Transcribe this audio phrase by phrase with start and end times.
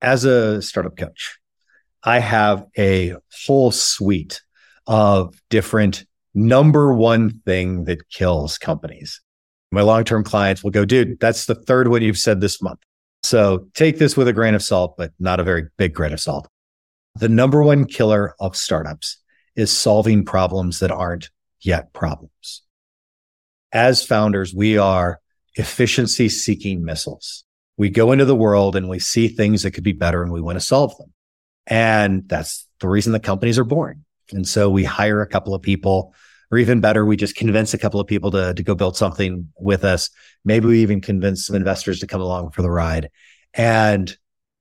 [0.00, 1.38] As a startup coach,
[2.04, 3.14] I have a
[3.46, 4.40] whole suite
[4.86, 9.20] of different number one thing that kills companies.
[9.70, 12.78] My long term clients will go, dude, that's the third one you've said this month.
[13.22, 16.20] So take this with a grain of salt, but not a very big grain of
[16.20, 16.48] salt.
[17.16, 19.18] The number one killer of startups
[19.56, 21.30] is solving problems that aren't
[21.60, 22.62] yet problems.
[23.72, 25.20] As founders, we are
[25.56, 27.44] efficiency seeking missiles.
[27.78, 30.42] We go into the world and we see things that could be better and we
[30.42, 31.12] want to solve them.
[31.66, 34.04] And that's the reason the companies are born.
[34.32, 36.14] And so we hire a couple of people,
[36.50, 39.50] or even better, we just convince a couple of people to, to go build something
[39.58, 40.10] with us.
[40.44, 43.10] Maybe we even convince some investors to come along for the ride.
[43.54, 44.14] And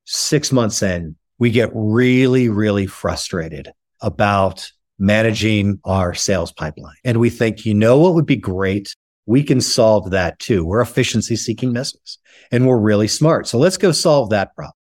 [0.06, 3.72] six months in, we get really, really frustrated
[4.02, 6.96] about managing our sales pipeline.
[7.04, 8.96] And we think, you know what would be great?
[9.28, 10.66] We can solve that too.
[10.66, 12.18] We're efficiency seeking missiles
[12.50, 13.46] and we're really smart.
[13.46, 14.74] So let's go solve that problem.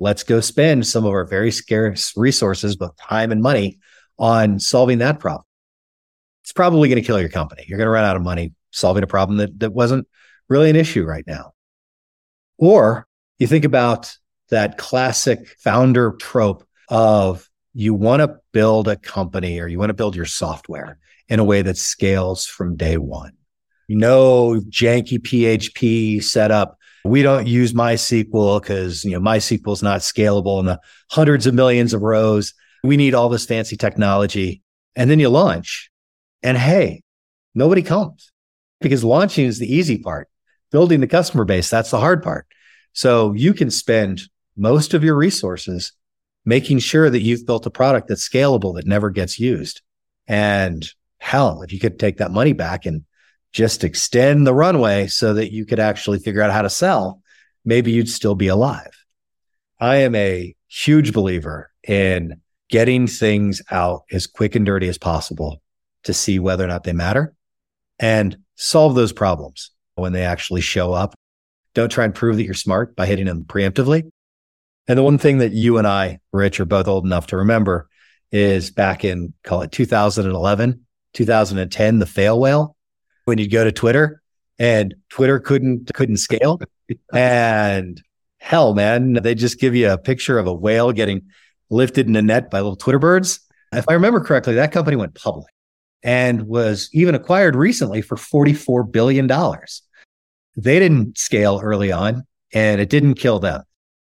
[0.00, 3.78] Let's go spend some of our very scarce resources, both time and money
[4.18, 5.44] on solving that problem.
[6.42, 7.64] It's probably going to kill your company.
[7.68, 10.08] You're going to run out of money solving a problem that, that wasn't
[10.48, 11.52] really an issue right now.
[12.58, 13.06] Or
[13.38, 14.14] you think about
[14.50, 19.94] that classic founder trope of you want to build a company or you want to
[19.94, 23.32] build your software in a way that scales from day one.
[23.88, 26.78] No janky PHP setup.
[27.04, 31.54] We don't use MySQL because you know MySQL is not scalable in the hundreds of
[31.54, 32.54] millions of rows.
[32.82, 34.62] We need all this fancy technology.
[34.96, 35.90] And then you launch
[36.42, 37.02] and hey,
[37.54, 38.30] nobody comes
[38.80, 40.28] because launching is the easy part.
[40.70, 42.46] Building the customer base, that's the hard part.
[42.92, 44.22] So you can spend
[44.56, 45.92] most of your resources
[46.44, 49.80] making sure that you've built a product that's scalable that never gets used.
[50.26, 50.86] And
[51.18, 53.04] hell, if you could take that money back and
[53.54, 57.22] just extend the runway so that you could actually figure out how to sell,
[57.64, 58.90] maybe you'd still be alive.
[59.80, 65.62] I am a huge believer in getting things out as quick and dirty as possible
[66.02, 67.32] to see whether or not they matter
[68.00, 71.14] and solve those problems when they actually show up.
[71.74, 74.10] Don't try and prove that you're smart by hitting them preemptively.
[74.88, 77.88] And the one thing that you and I, Rich, are both old enough to remember
[78.32, 82.73] is back in, call it 2011, 2010, the fail whale,
[83.24, 84.22] when you'd go to Twitter
[84.58, 86.60] and Twitter couldn't, couldn't scale.
[87.12, 88.02] and
[88.38, 91.22] hell, man, they just give you a picture of a whale getting
[91.70, 93.40] lifted in a net by little Twitter birds.
[93.72, 95.52] If I remember correctly, that company went public
[96.02, 99.26] and was even acquired recently for $44 billion.
[100.56, 103.62] They didn't scale early on and it didn't kill them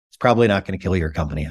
[0.10, 1.48] It's probably not going to kill your company